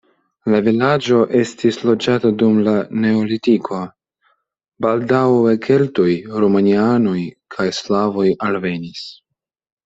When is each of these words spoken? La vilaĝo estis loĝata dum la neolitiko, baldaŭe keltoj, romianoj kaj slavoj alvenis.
La 0.51 0.59
vilaĝo 0.67 1.17
estis 1.39 1.75
loĝata 1.89 2.31
dum 2.41 2.55
la 2.67 2.73
neolitiko, 3.03 3.81
baldaŭe 4.87 5.53
keltoj, 5.67 6.09
romianoj 6.45 7.19
kaj 7.57 7.69
slavoj 7.83 8.27
alvenis. 8.49 9.07